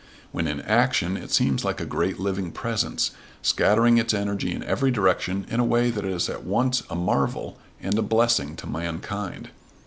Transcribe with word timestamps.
When 0.31 0.47
in 0.47 0.61
action 0.61 1.15
it 1.15 1.29
seems 1.29 1.63
like 1.63 1.79
a 1.79 1.85
great 1.85 2.19
living 2.19 2.51
presence, 2.51 3.11
scattering 3.43 3.99
its 3.99 4.15
energy 4.15 4.51
in 4.51 4.63
every 4.63 4.89
direction 4.89 5.45
in 5.47 5.59
a 5.59 5.63
way 5.63 5.91
that 5.91 6.03
is 6.05 6.27
at 6.27 6.43
once 6.43 6.81
a 6.89 6.95
marvel 6.95 7.59
and 7.79 7.95
a 7.99 8.01
blessing 8.01 8.55
to 8.55 8.67
mankind. 8.67 9.51